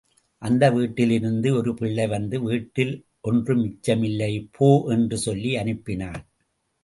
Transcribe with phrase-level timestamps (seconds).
[0.41, 2.93] அந்த வீட்டில் இருந்து ஒரு பிள்ளை வந்து, வீட்டில்
[3.21, 6.21] ஒன்றும் மிச்சமில்லை போ என்று சொல்லி அனுப்பினாள்.